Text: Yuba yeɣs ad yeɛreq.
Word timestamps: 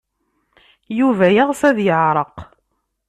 Yuba 0.99 1.25
yeɣs 1.35 1.61
ad 1.69 1.77
yeɛreq. 1.85 2.35